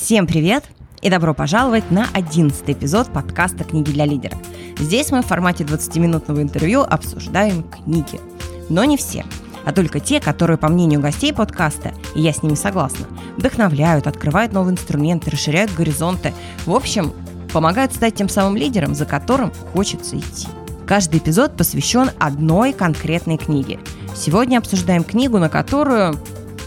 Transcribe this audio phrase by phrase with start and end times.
[0.00, 0.64] Всем привет
[1.02, 4.36] и добро пожаловать на 11 эпизод подкаста «Книги для лидера».
[4.76, 8.20] Здесь мы в формате 20-минутного интервью обсуждаем книги.
[8.68, 9.24] Но не все,
[9.64, 14.52] а только те, которые, по мнению гостей подкаста, и я с ними согласна, вдохновляют, открывают
[14.52, 16.34] новые инструменты, расширяют горизонты.
[16.66, 17.12] В общем,
[17.52, 20.48] помогают стать тем самым лидером, за которым хочется идти.
[20.88, 23.78] Каждый эпизод посвящен одной конкретной книге.
[24.16, 26.18] Сегодня обсуждаем книгу, на которую,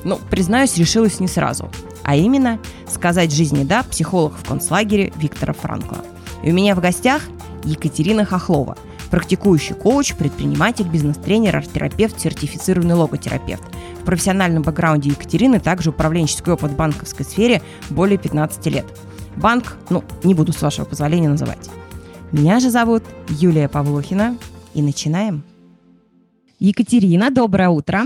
[0.06, 1.70] ну, признаюсь, решилась не сразу–
[2.08, 6.00] а именно «Сказать жизни да» психолог в концлагере Виктора Франкла.
[6.42, 7.22] И у меня в гостях
[7.64, 8.78] Екатерина Хохлова,
[9.12, 13.64] практикующий коуч, предприниматель, бизнес-тренер, арт-терапевт, сертифицированный логотерапевт.
[14.02, 18.86] В профессиональном бэкграунде Екатерины также управленческий опыт в банковской сфере более 15 лет.
[19.36, 21.70] Банк, ну, не буду с вашего позволения называть.
[22.32, 24.38] Меня же зовут Юлия Павлухина,
[24.74, 25.44] и начинаем.
[26.60, 28.06] Екатерина, доброе утро.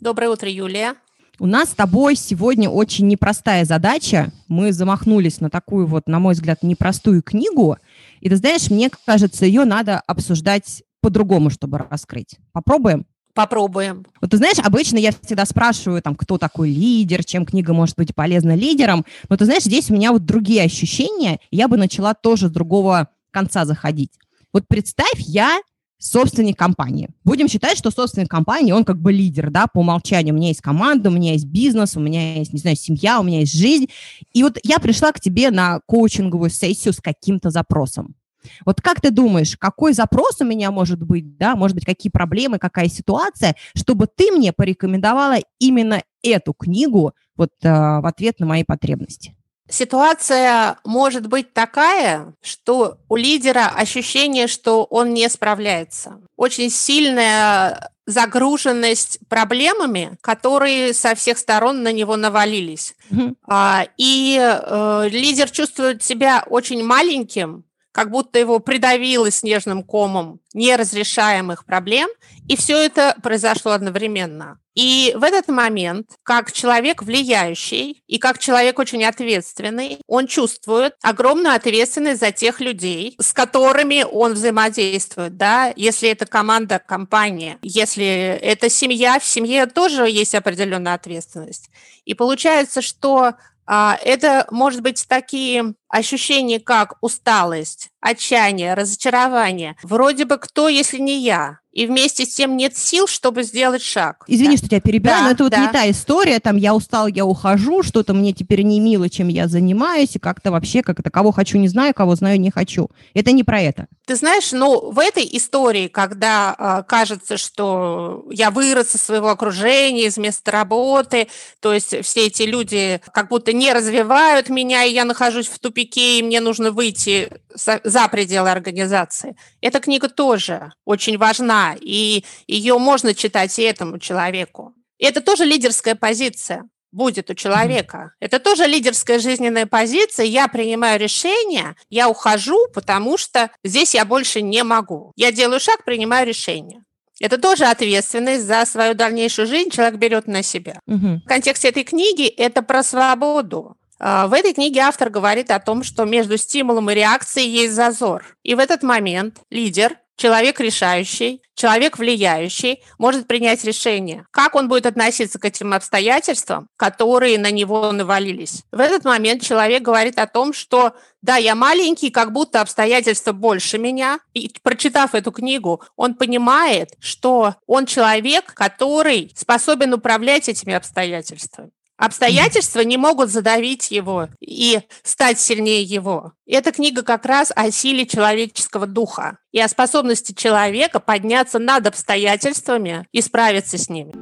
[0.00, 0.94] Доброе утро, Юлия.
[1.40, 4.30] У нас с тобой сегодня очень непростая задача.
[4.46, 7.78] Мы замахнулись на такую вот, на мой взгляд, непростую книгу.
[8.20, 12.36] И ты знаешь, мне кажется, ее надо обсуждать по-другому, чтобы раскрыть.
[12.52, 13.06] Попробуем?
[13.32, 14.04] Попробуем.
[14.20, 18.14] Вот ты знаешь, обычно я всегда спрашиваю, там, кто такой лидер, чем книга может быть
[18.14, 19.06] полезна лидерам.
[19.30, 21.40] Но ты знаешь, здесь у меня вот другие ощущения.
[21.50, 24.12] Я бы начала тоже с другого конца заходить.
[24.52, 25.58] Вот представь, я
[26.00, 27.10] собственник компании.
[27.24, 30.34] Будем считать, что собственник компании, он как бы лидер, да, по умолчанию.
[30.34, 33.22] У меня есть команда, у меня есть бизнес, у меня есть, не знаю, семья, у
[33.22, 33.88] меня есть жизнь.
[34.32, 38.16] И вот я пришла к тебе на коучинговую сессию с каким-то запросом.
[38.64, 42.58] Вот как ты думаешь, какой запрос у меня может быть, да, может быть, какие проблемы,
[42.58, 48.64] какая ситуация, чтобы ты мне порекомендовала именно эту книгу вот э, в ответ на мои
[48.64, 49.36] потребности?
[49.70, 56.20] Ситуация может быть такая, что у лидера ощущение, что он не справляется.
[56.36, 62.94] Очень сильная загруженность проблемами, которые со всех сторон на него навалились.
[63.10, 63.88] Mm-hmm.
[63.96, 72.08] И э, лидер чувствует себя очень маленьким, как будто его придавило снежным комом неразрешаемых проблем,
[72.48, 74.58] и все это произошло одновременно.
[74.74, 81.54] И в этот момент, как человек влияющий и как человек очень ответственный, он чувствует огромную
[81.54, 88.68] ответственность за тех людей, с которыми он взаимодействует, да, если это команда, компания, если это
[88.68, 91.70] семья, в семье тоже есть определенная ответственность.
[92.04, 93.34] И получается, что
[93.66, 99.76] а, это может быть такие ощущения, как усталость, отчаяние, разочарование.
[99.82, 101.60] Вроде бы кто, если не я?
[101.72, 104.24] И вместе с тем нет сил, чтобы сделать шаг.
[104.26, 104.56] Извини, да.
[104.58, 105.66] что тебя перебиваю, да, но это вот да.
[105.66, 109.46] не та история, там я устал, я ухожу, что-то мне теперь не мило, чем я
[109.46, 112.90] занимаюсь, и как-то вообще, как это, кого хочу, не знаю, кого знаю, не хочу.
[113.14, 113.86] Это не про это.
[114.06, 120.06] Ты знаешь, ну, в этой истории, когда э, кажется, что я вырос из своего окружения,
[120.06, 121.28] из места работы,
[121.60, 126.18] то есть все эти люди как будто не развивают меня, и я нахожусь в тупике,
[126.18, 129.36] и мне нужно выйти за пределы организации.
[129.60, 134.74] Эта книга тоже очень важна и ее можно читать и этому человеку.
[134.98, 138.12] И это тоже лидерская позиция будет у человека.
[138.20, 140.26] Это тоже лидерская жизненная позиция.
[140.26, 145.12] Я принимаю решение, я ухожу, потому что здесь я больше не могу.
[145.16, 146.82] Я делаю шаг, принимаю решение.
[147.20, 150.80] Это тоже ответственность за свою дальнейшую жизнь человек берет на себя.
[150.86, 151.20] Угу.
[151.24, 153.76] В контексте этой книги это про свободу.
[153.98, 158.24] А, в этой книге автор говорит о том, что между стимулом и реакцией есть зазор.
[158.42, 164.84] И в этот момент лидер человек решающий, человек влияющий может принять решение, как он будет
[164.84, 168.64] относиться к этим обстоятельствам, которые на него навалились.
[168.70, 170.92] В этот момент человек говорит о том, что
[171.22, 174.20] да, я маленький, как будто обстоятельства больше меня.
[174.34, 181.70] И прочитав эту книгу, он понимает, что он человек, который способен управлять этими обстоятельствами.
[182.00, 186.32] Обстоятельства не могут задавить его и стать сильнее его.
[186.46, 193.06] Эта книга как раз о силе человеческого духа и о способности человека подняться над обстоятельствами
[193.12, 194.14] и справиться с ними.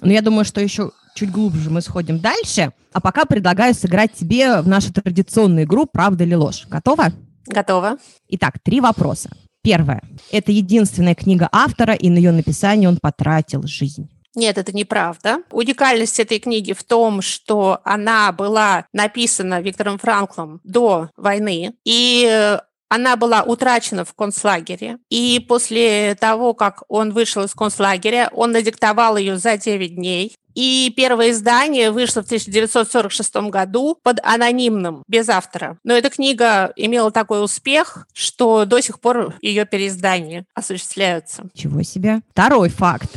[0.00, 2.72] Ну, я думаю, что еще чуть глубже мы сходим дальше.
[2.94, 6.64] А пока предлагаю сыграть тебе в нашу традиционную игру «Правда или ложь».
[6.66, 7.12] Готова?
[7.46, 7.98] Готова.
[8.28, 9.28] Итак, три вопроса.
[9.62, 10.02] Первое.
[10.32, 14.08] Это единственная книга автора, и на ее написание он потратил жизнь.
[14.36, 15.38] Нет, это неправда.
[15.50, 23.16] Уникальность этой книги в том, что она была написана Виктором Франклом до войны, и она
[23.16, 29.38] была утрачена в концлагере, и после того, как он вышел из концлагеря, он надиктовал ее
[29.38, 30.36] за 9 дней.
[30.54, 35.78] И первое издание вышло в 1946 году под анонимным, без автора.
[35.84, 41.44] Но эта книга имела такой успех, что до сих пор ее переиздания осуществляются.
[41.52, 42.22] Чего себе.
[42.30, 43.10] Второй факт.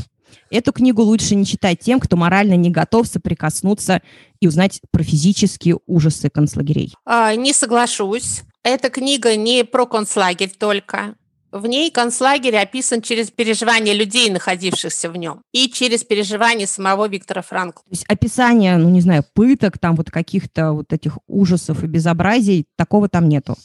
[0.51, 4.01] Эту книгу лучше не читать тем, кто морально не готов соприкоснуться
[4.40, 6.94] и узнать про физические ужасы концлагерей?
[7.06, 8.44] А, не соглашусь.
[8.63, 11.16] Эта книга не про концлагерь только.
[11.51, 17.42] В ней концлагерь описан через переживания людей, находившихся в нем, и через переживания самого Виктора
[17.42, 17.81] Франкла.
[17.86, 22.68] То есть описание, ну не знаю, пыток, там вот каких-то вот этих ужасов и безобразий,
[22.75, 23.57] такого там нету?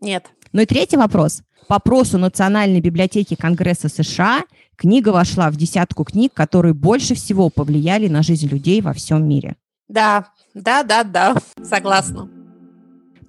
[0.00, 0.26] Нет.
[0.52, 1.42] Ну и третий вопрос.
[1.70, 4.42] По опросу Национальной библиотеки Конгресса США
[4.74, 9.54] книга вошла в десятку книг, которые больше всего повлияли на жизнь людей во всем мире.
[9.86, 12.28] Да, да, да, да, согласна.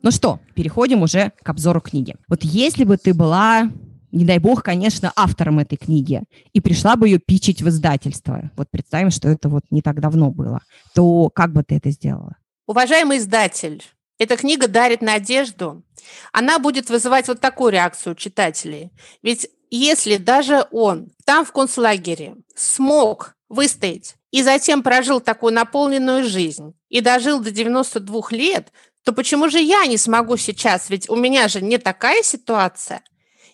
[0.02, 2.16] Ну что, переходим уже к обзору книги.
[2.28, 3.70] Вот если бы ты была
[4.12, 8.72] не дай бог, конечно, автором этой книги, и пришла бы ее пичить в издательство, вот
[8.72, 10.62] представим, что это вот не так давно было,
[10.96, 12.38] то как бы ты это сделала?
[12.66, 13.84] Уважаемый издатель,
[14.22, 15.82] эта книга дарит надежду.
[16.32, 18.92] Она будет вызывать вот такую реакцию читателей.
[19.24, 26.76] Ведь если даже он там в концлагере смог выстоять и затем прожил такую наполненную жизнь
[26.90, 28.72] и дожил до 92 лет,
[29.04, 30.92] то почему же я не смогу сейчас?
[30.92, 33.02] Ведь у меня же не такая ситуация.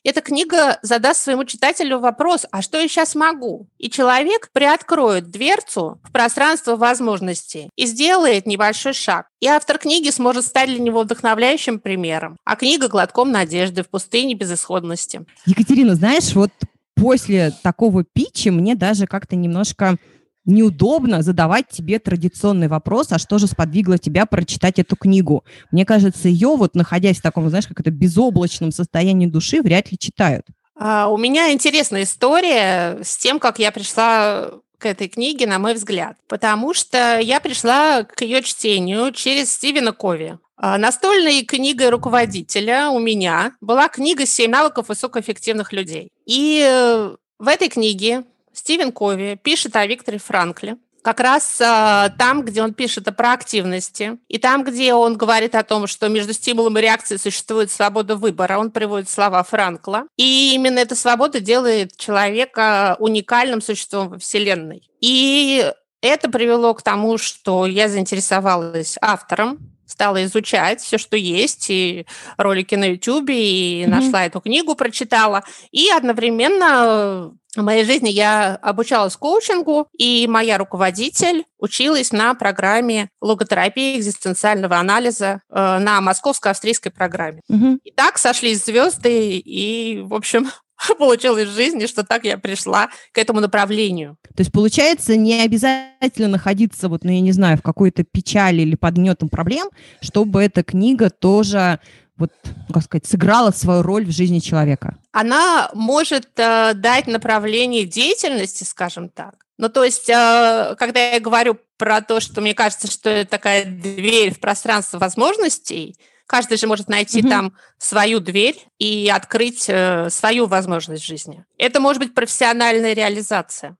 [0.07, 3.67] Эта книга задаст своему читателю вопрос, а что я сейчас могу?
[3.77, 9.27] И человек приоткроет дверцу в пространство возможностей и сделает небольшой шаг.
[9.41, 14.33] И автор книги сможет стать для него вдохновляющим примером, а книга глотком надежды в пустыне
[14.33, 15.25] безысходности.
[15.45, 16.51] Екатерина, знаешь, вот
[16.95, 19.97] после такого питча мне даже как-то немножко
[20.47, 25.43] неудобно задавать тебе традиционный вопрос, а что же сподвигло тебя прочитать эту книгу?
[25.71, 29.97] Мне кажется, ее вот находясь в таком, знаешь, как это безоблачном состоянии души, вряд ли
[29.97, 30.45] читают.
[30.79, 35.73] А, у меня интересная история с тем, как я пришла к этой книге, на мой
[35.73, 40.37] взгляд, потому что я пришла к ее чтению через Стивена Кови.
[40.55, 46.09] А, настольной книгой руководителя у меня была книга «Семь навыков высокоэффективных людей».
[46.25, 48.23] И э, в этой книге
[48.57, 54.17] Стивен Кови пишет о Викторе Франкле, как раз э, там, где он пишет о проактивности,
[54.27, 58.57] и там, где он говорит о том, что между стимулом и реакцией существует свобода выбора,
[58.57, 60.07] он приводит слова Франкла.
[60.17, 64.89] И именно эта свобода делает человека уникальным существом во Вселенной.
[64.99, 65.71] И
[66.01, 72.05] это привело к тому, что я заинтересовалась автором, стала изучать все, что есть, и
[72.37, 73.89] ролики на YouTube, и mm-hmm.
[73.89, 75.43] нашла эту книгу, прочитала.
[75.71, 83.97] И одновременно в моей жизни я обучалась коучингу, и моя руководитель училась на программе логотерапии
[83.97, 87.41] экзистенциального анализа э, на московско-австрийской программе.
[87.49, 87.79] Угу.
[87.83, 90.51] И так сошлись звезды, и, в общем,
[90.97, 94.17] получилось в жизни, что так я пришла к этому направлению.
[94.35, 98.75] То есть, получается, не обязательно находиться, вот, ну, я не знаю, в какой-то печали или
[98.75, 99.69] под гнетом проблем,
[100.01, 101.79] чтобы эта книга тоже
[102.17, 102.31] вот,
[102.73, 104.97] как сказать, сыграла свою роль в жизни человека?
[105.11, 109.35] Она может э, дать направление деятельности, скажем так.
[109.59, 113.65] Ну, то есть, э, когда я говорю про то, что мне кажется, что это такая
[113.65, 115.95] дверь в пространство возможностей,
[116.27, 117.29] каждый же может найти mm-hmm.
[117.29, 121.45] там свою дверь и открыть э, свою возможность в жизни.
[121.57, 123.77] Это может быть профессиональная реализация.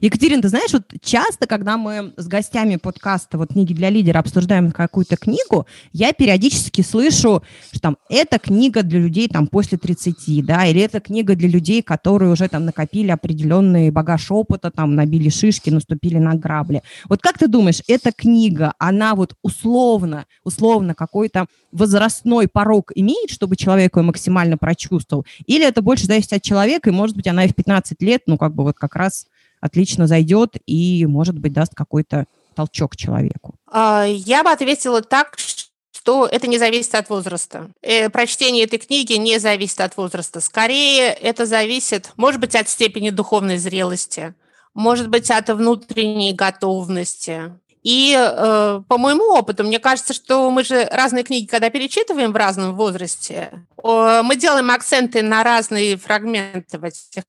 [0.00, 4.70] Екатерина, ты знаешь, вот часто, когда мы с гостями подкаста вот «Книги для лидера» обсуждаем
[4.70, 10.66] какую-то книгу, я периодически слышу, что там эта книга для людей там после 30, да,
[10.66, 15.70] или эта книга для людей, которые уже там накопили определенный багаж опыта, там набили шишки,
[15.70, 16.82] наступили на грабли.
[17.08, 23.56] Вот как ты думаешь, эта книга, она вот условно, условно какой-то возрастной порог имеет, чтобы
[23.56, 25.24] человек ее максимально прочувствовал?
[25.46, 28.36] Или это больше зависит от человека, и, может быть, она и в 15 лет, ну,
[28.36, 29.26] как бы вот как раз
[29.66, 33.54] отлично зайдет и, может быть, даст какой-то толчок человеку?
[33.70, 35.36] А, я бы ответила так,
[36.06, 37.70] что это не зависит от возраста.
[37.82, 40.40] Э, прочтение этой книги не зависит от возраста.
[40.40, 44.34] Скорее, это зависит, может быть, от степени духовной зрелости,
[44.72, 47.52] может быть, от внутренней готовности.
[47.82, 52.36] И э, по моему опыту, мне кажется, что мы же разные книги, когда перечитываем в
[52.36, 57.24] разном возрасте, э, мы делаем акценты на разные фрагменты в этих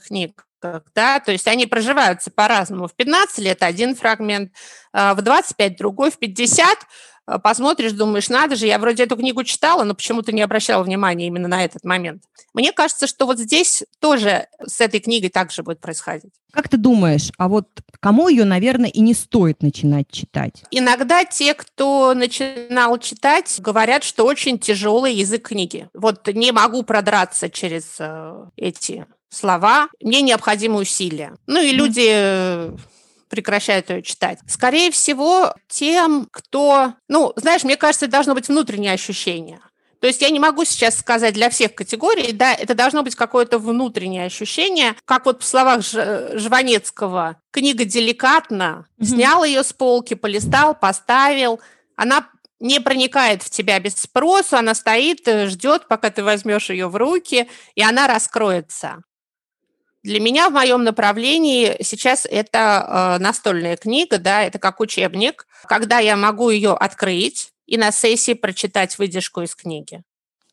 [0.61, 2.87] книгах да, то есть они проживаются по-разному.
[2.87, 4.51] В 15 лет один фрагмент,
[4.93, 6.77] а, в 25 другой, в 50
[7.25, 11.27] а, посмотришь, думаешь, надо же, я вроде эту книгу читала, но почему-то не обращала внимания
[11.27, 12.23] именно на этот момент.
[12.53, 16.31] Мне кажется, что вот здесь тоже с этой книгой так же будет происходить.
[16.51, 17.67] Как ты думаешь, а вот
[17.99, 20.63] кому ее, наверное, и не стоит начинать читать?
[20.71, 25.89] Иногда те, кто начинал читать, говорят, что очень тяжелый язык книги.
[25.93, 31.35] Вот не могу продраться через э, эти слова, мне необходимы усилия.
[31.47, 32.75] Ну и люди э,
[33.29, 34.39] прекращают ее читать.
[34.47, 36.93] Скорее всего, тем, кто...
[37.07, 39.59] Ну, знаешь, мне кажется, это должно быть внутреннее ощущение.
[39.99, 43.57] То есть я не могу сейчас сказать для всех категорий, да, это должно быть какое-то
[43.57, 49.05] внутреннее ощущение, как вот в словах Ж- Жванецкого, книга деликатно, mm-hmm.
[49.05, 51.59] снял ее с полки, полистал, поставил,
[51.95, 52.29] она
[52.59, 56.95] не проникает в тебя без спросу, она стоит, э, ждет, пока ты возьмешь ее в
[56.95, 59.01] руки, и она раскроется.
[60.07, 65.99] Для меня в моем направлении сейчас это э, настольная книга, да, это как учебник, когда
[65.99, 70.03] я могу ее открыть и на сессии прочитать выдержку из книги.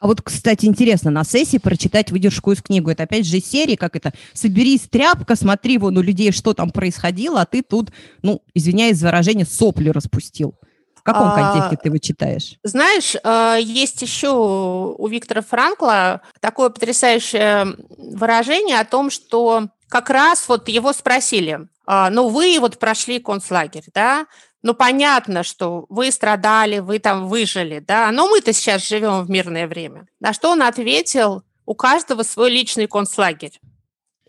[0.01, 2.91] А вот, кстати, интересно, на сессии прочитать выдержку из книги.
[2.91, 7.43] Это опять же серии, как это, соберись, тряпка, смотри вон у людей, что там происходило,
[7.43, 7.93] а ты тут,
[8.23, 10.57] ну, извиняюсь за выражение, сопли распустил.
[11.05, 12.55] В каком а, контексте ты его читаешь?
[12.63, 20.49] Знаешь, э, есть еще у Виктора Франкла такое потрясающее выражение о том, что как раз
[20.49, 24.25] вот его спросили, «А, ну вы вот прошли концлагерь, да,
[24.63, 29.69] ну понятно, что вы страдали, вы там выжили, да, но мы-то сейчас живем в мирное
[29.69, 30.07] время.
[30.21, 33.61] На что он ответил, у каждого свой личный концлагерь.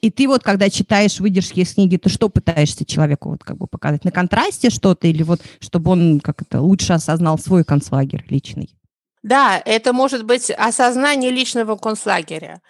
[0.06, 3.66] И ты вот, когда читаешь выдержки из книги, ты что пытаешься человеку вот как бы
[3.66, 4.06] показать?
[4.06, 8.70] На контрасте что-то или вот, чтобы он как это лучше осознал свой концлагерь личный?
[9.24, 12.62] Да, это может быть осознание личного концлагеря.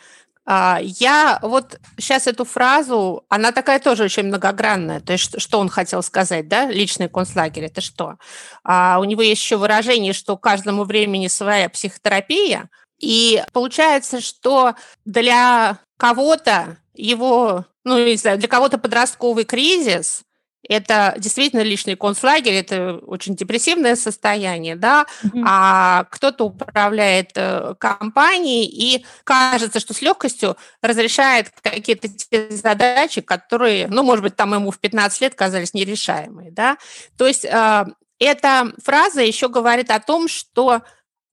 [0.45, 5.01] А, я вот сейчас эту фразу, она такая тоже очень многогранная.
[5.01, 8.15] То есть что он хотел сказать, да, личный концлагерь, это что?
[8.63, 12.69] А у него есть еще выражение, что каждому времени своя психотерапия.
[12.97, 20.25] И получается, что для кого-то его, ну, не знаю, для кого-то подростковый кризис
[20.67, 25.43] это действительно личный концлагерь, это очень депрессивное состояние, да, mm-hmm.
[25.45, 33.87] а кто-то управляет э, компанией и кажется, что с легкостью разрешает какие-то те задачи, которые,
[33.87, 36.77] ну, может быть, там ему в 15 лет казались нерешаемые, да.
[37.17, 37.85] То есть э,
[38.19, 40.81] эта фраза еще говорит о том, что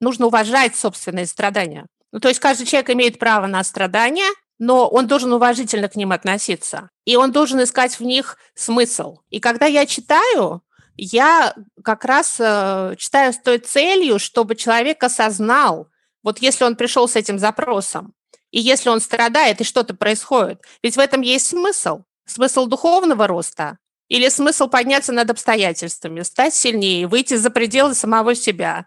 [0.00, 1.86] нужно уважать собственные страдания.
[2.12, 4.28] Ну, то есть каждый человек имеет право на страдания,
[4.64, 6.88] но он должен уважительно к ним относиться.
[7.04, 9.18] И он должен искать в них смысл.
[9.28, 10.62] И когда я читаю,
[10.96, 11.52] я
[11.82, 15.88] как раз э, читаю с той целью, чтобы человек осознал,
[16.22, 18.14] вот если он пришел с этим запросом,
[18.52, 22.02] и если он страдает, и что-то происходит, ведь в этом есть смысл.
[22.24, 28.86] Смысл духовного роста или смысл подняться над обстоятельствами, стать сильнее, выйти за пределы самого себя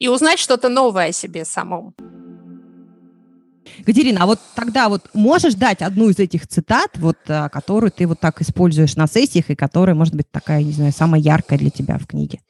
[0.00, 1.94] и узнать что-то новое о себе самом.
[3.82, 8.06] Катерина, а вот тогда вот можешь дать одну из этих цитат, вот, а, которую ты
[8.06, 11.70] вот так используешь на сессиях и которая, может быть, такая, не знаю, самая яркая для
[11.70, 12.40] тебя в книге?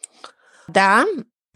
[0.68, 1.04] Да,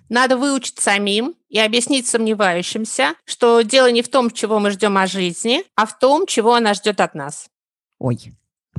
[0.08, 5.10] надо выучить самим и объяснить сомневающимся, что дело не в том, чего мы ждем от
[5.10, 7.48] жизни, а в том, чего она ждет от нас.
[7.98, 8.32] Ой,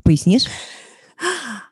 [0.04, 0.46] пояснишь?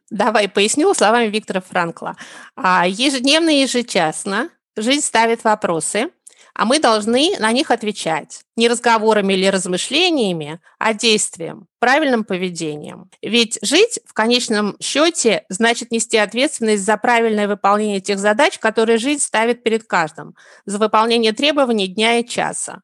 [0.10, 2.16] Давай поясню словами Виктора Франкла.
[2.56, 6.10] А, ежедневно и ежечасно жизнь ставит вопросы,
[6.56, 13.12] а мы должны на них отвечать не разговорами или размышлениями, а действием, правильным поведением.
[13.22, 19.22] Ведь жить в конечном счете значит нести ответственность за правильное выполнение тех задач, которые жизнь
[19.22, 20.34] ставит перед каждым,
[20.66, 22.82] за выполнение требований дня и часа.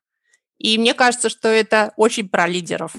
[0.57, 2.93] И мне кажется, что это очень про лидеров.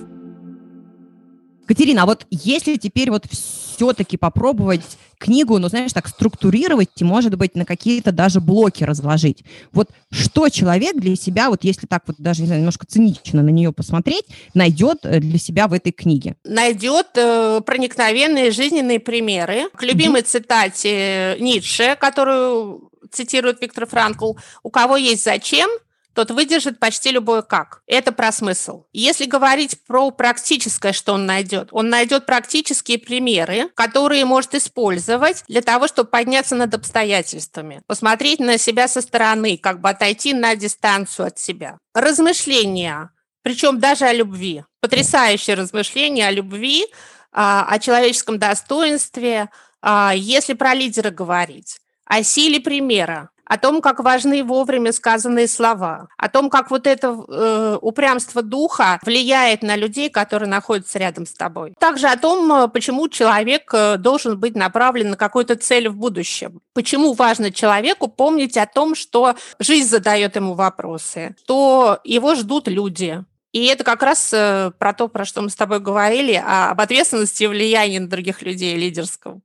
[1.73, 4.83] Катерина, а вот если теперь вот все-таки попробовать
[5.17, 9.43] книгу, ну, знаешь, так структурировать и, может быть, на какие-то даже блоки разложить.
[9.73, 13.49] Вот что человек для себя, вот если так вот даже, не знаю, немножко цинично на
[13.49, 16.37] нее посмотреть, найдет э, для себя в этой книге?
[16.45, 19.71] Найдет э, проникновенные жизненные примеры.
[19.75, 20.27] К любимой mm-hmm.
[20.27, 25.71] цитате Ницше, которую цитирует Виктор Франкл, «У кого есть зачем,
[26.15, 27.83] тот выдержит почти любой как.
[27.87, 28.85] Это про смысл.
[28.93, 35.63] Если говорить про практическое, что он найдет, он найдет практические примеры, которые может использовать для
[35.63, 41.27] того, чтобы подняться над обстоятельствами, посмотреть на себя со стороны, как бы отойти на дистанцию
[41.27, 41.79] от себя.
[41.95, 43.11] Размышления,
[43.43, 44.65] причем даже о любви.
[44.81, 46.87] Потрясающее размышление о любви,
[47.33, 49.49] а, о человеческом достоинстве,
[49.81, 56.09] а, если про лидера говорить, о силе примера, о том, как важны вовремя сказанные слова,
[56.17, 61.33] о том, как вот это э, упрямство духа влияет на людей, которые находятся рядом с
[61.33, 61.75] тобой.
[61.79, 66.61] Также о том, э, почему человек э, должен быть направлен на какую-то цель в будущем.
[66.75, 73.25] Почему важно человеку помнить о том, что жизнь задает ему вопросы, что его ждут люди,
[73.53, 77.45] и это как раз э, про то, про что мы с тобой говорили, об ответственности
[77.45, 79.43] и влиянии на других людей лидерском.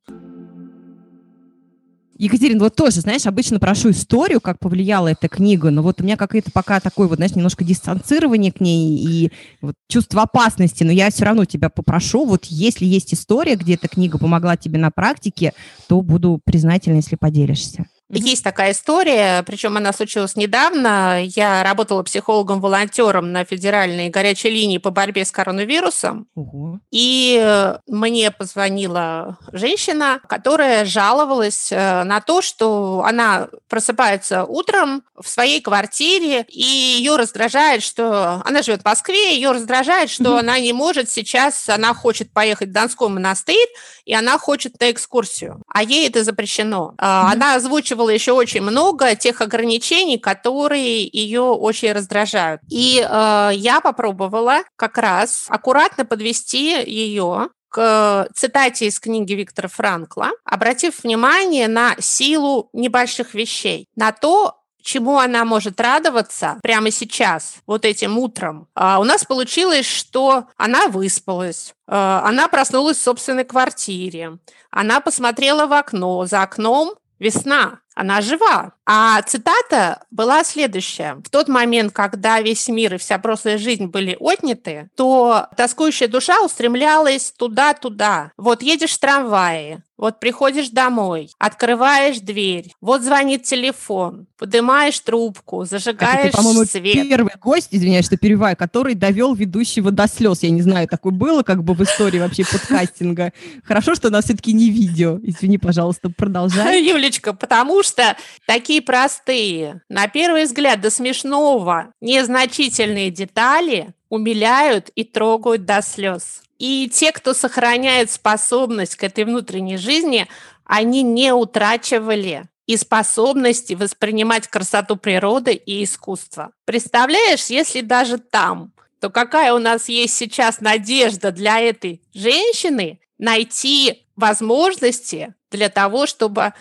[2.18, 6.18] Екатерина, вот тоже, знаешь, обычно прошу историю, как повлияла эта книга, но вот у меня
[6.18, 9.32] какое-то пока такое вот, знаешь, немножко дистанцирование к ней и
[9.62, 13.88] вот чувство опасности, но я все равно тебя попрошу, вот если есть история, где эта
[13.88, 15.54] книга помогла тебе на практике,
[15.88, 17.86] то буду признательна, если поделишься.
[18.10, 21.22] Есть такая история, причем она случилась недавно.
[21.24, 26.28] Я работала психологом-волонтером на федеральной горячей линии по борьбе с коронавирусом.
[26.36, 26.80] Угу.
[26.92, 35.60] И мне позвонила женщина, которая жаловалась э, на то, что она просыпается утром в своей
[35.60, 40.38] квартире, и ее раздражает, что она живет в Москве, ее раздражает, что угу.
[40.38, 43.68] она не может сейчас, она хочет поехать в Донской монастырь,
[44.06, 46.86] и она хочет на экскурсию, а ей это запрещено.
[46.86, 46.96] Угу.
[47.00, 52.62] Она озвучивала озвучивала еще очень много тех ограничений, которые ее очень раздражают.
[52.70, 60.32] И э, я попробовала как раз аккуратно подвести ее к цитате из книги Виктора Франкла,
[60.46, 67.84] обратив внимание на силу небольших вещей, на то, чему она может радоваться прямо сейчас, вот
[67.84, 68.68] этим утром.
[68.74, 74.38] А у нас получилось, что она выспалась, э, она проснулась в собственной квартире,
[74.72, 78.74] она посмотрела в окно, за окном весна, она жива.
[78.86, 81.16] А цитата была следующая.
[81.26, 86.40] В тот момент, когда весь мир и вся прошлая жизнь были отняты, то тоскующая душа
[86.42, 88.32] устремлялась туда-туда.
[88.38, 96.28] Вот едешь в трамвае, вот приходишь домой, открываешь дверь, вот звонит телефон, поднимаешь трубку, зажигаешь
[96.28, 97.10] это, по-моему, свет.
[97.10, 100.44] первый гость, извиняюсь, что перебиваю, который довел ведущего до слез.
[100.44, 103.34] Я не знаю, такое было как бы в истории вообще подкастинга.
[103.64, 105.20] Хорошо, что у нас все-таки не видео.
[105.24, 106.84] Извини, пожалуйста, продолжай.
[106.88, 115.66] Юлечка, потому что такие простые, на первый взгляд до смешного, незначительные детали умиляют и трогают
[115.66, 116.42] до слез.
[116.60, 120.28] И те, кто сохраняет способность к этой внутренней жизни,
[120.66, 126.52] они не утрачивали и способности воспринимать красоту природы и искусства.
[126.66, 134.06] Представляешь, если даже там, то какая у нас есть сейчас надежда для этой женщины найти
[134.16, 136.54] возможности для того, чтобы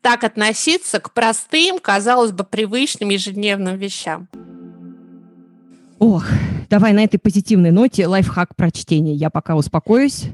[0.00, 4.28] так относиться к простым, казалось бы, привычным ежедневным вещам.
[5.98, 6.24] Ох,
[6.68, 9.14] давай на этой позитивной ноте лайфхак прочтения.
[9.14, 10.24] Я пока успокоюсь.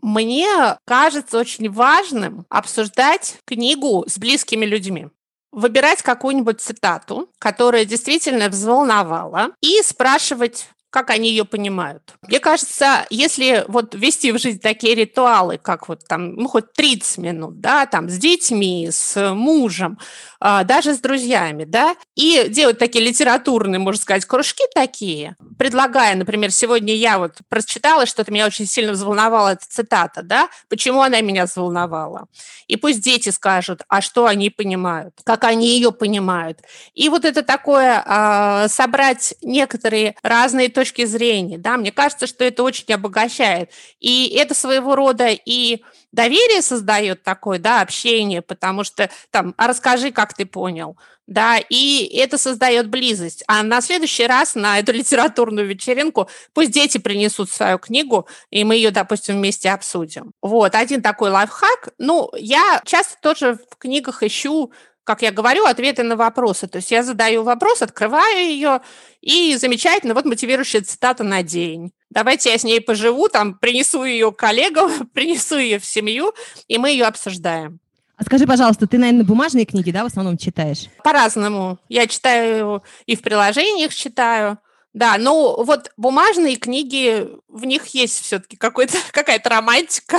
[0.00, 0.46] Мне
[0.86, 5.08] кажется очень важным обсуждать книгу с близкими людьми
[5.52, 12.14] выбирать какую-нибудь цитату, которая действительно взволновала, и спрашивать как они ее понимают.
[12.22, 17.18] Мне кажется, если вот вести в жизнь такие ритуалы, как вот там, ну, хоть 30
[17.18, 19.98] минут, да, там, с детьми, с мужем,
[20.40, 26.52] а, даже с друзьями, да, и делать такие литературные, можно сказать, кружки такие, предлагая, например,
[26.52, 31.44] сегодня я вот прочитала, что-то меня очень сильно взволновала эта цитата, да, почему она меня
[31.44, 32.28] взволновала.
[32.66, 36.60] И пусть дети скажут, а что они понимают, как они ее понимают.
[36.94, 42.62] И вот это такое, а, собрать некоторые разные точки зрения, да, мне кажется, что это
[42.62, 43.72] очень обогащает.
[43.98, 50.12] И это своего рода и доверие создает такое, да, общение, потому что там, а расскажи,
[50.12, 53.42] как ты понял, да, и это создает близость.
[53.48, 58.76] А на следующий раз на эту литературную вечеринку пусть дети принесут свою книгу, и мы
[58.76, 60.32] ее, допустим, вместе обсудим.
[60.40, 61.88] Вот, один такой лайфхак.
[61.98, 64.72] Ну, я часто тоже в книгах ищу
[65.08, 66.66] как я говорю, ответы на вопросы.
[66.66, 68.82] То есть я задаю вопрос, открываю ее,
[69.22, 71.92] и замечательно, вот мотивирующая цитата на день.
[72.10, 76.34] Давайте я с ней поживу, там, принесу ее коллегам, принесу ее в семью,
[76.66, 77.80] и мы ее обсуждаем.
[78.18, 80.88] А скажи, пожалуйста, ты, наверное, бумажные книги, да, в основном читаешь?
[81.02, 81.78] По-разному.
[81.88, 84.58] Я читаю и в приложениях читаю.
[84.92, 88.56] Да, ну вот бумажные книги, в них есть все-таки
[89.12, 90.18] какая-то романтика.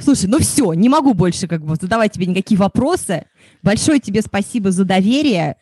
[0.00, 3.26] Слушай, ну все, не могу больше как бы задавать тебе никакие вопросы.
[3.62, 5.56] Большое тебе спасибо за доверие.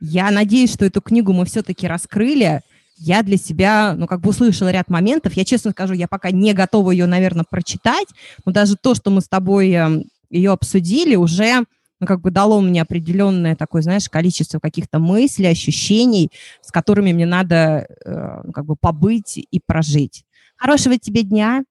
[0.00, 2.60] Я надеюсь, что эту книгу мы все-таки раскрыли.
[2.96, 5.34] Я для себя, ну, как бы услышала ряд моментов.
[5.34, 8.08] Я честно скажу, я пока не готова ее, наверное, прочитать,
[8.44, 11.64] но даже то, что мы с тобой эм, ее обсудили, уже
[12.00, 17.26] ну, как бы дало мне определенное такое, знаешь, количество каких-то мыслей, ощущений, с которыми мне
[17.26, 20.24] надо э, ну, как бы побыть и прожить.
[20.56, 21.64] Хорошего тебе дня.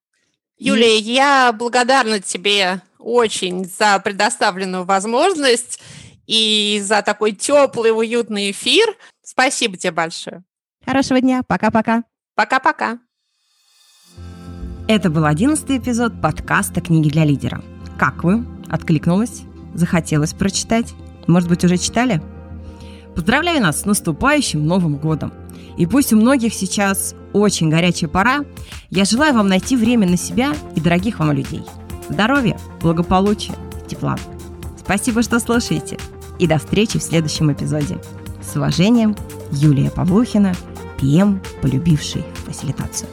[0.63, 5.81] Юлия, я благодарна тебе очень за предоставленную возможность
[6.25, 8.95] и за такой теплый, уютный эфир.
[9.21, 10.45] Спасибо тебе большое.
[10.85, 11.41] Хорошего дня.
[11.45, 12.05] Пока-пока.
[12.35, 12.99] Пока-пока.
[14.87, 17.61] Это был одиннадцатый эпизод подкаста «Книги для лидера».
[17.99, 18.45] Как вы?
[18.69, 19.41] Откликнулась?
[19.73, 20.93] Захотелось прочитать?
[21.27, 22.21] Может быть, уже читали?
[23.15, 25.33] Поздравляю нас с наступающим Новым годом!
[25.77, 28.45] И пусть у многих сейчас очень горячая пора,
[28.89, 31.63] я желаю вам найти время на себя и дорогих вам людей.
[32.09, 33.55] Здоровья, благополучия,
[33.87, 34.17] тепла.
[34.77, 35.97] Спасибо, что слушаете.
[36.39, 37.97] И до встречи в следующем эпизоде.
[38.41, 39.15] С уважением,
[39.51, 40.53] Юлия Павлухина,
[40.99, 43.09] ПМ, полюбивший фасилитацию.